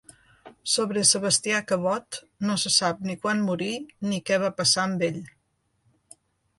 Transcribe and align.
Sobre 0.75 1.03
Sebastià 1.09 1.59
Cabot 1.73 2.19
no 2.47 2.57
se 2.63 2.73
sap 2.79 3.05
ni 3.11 3.19
quan 3.27 3.47
morí 3.51 3.71
ni 4.09 4.23
què 4.31 4.43
va 4.49 4.53
passar 4.63 4.91
amb 4.91 5.11
ell. 5.11 5.25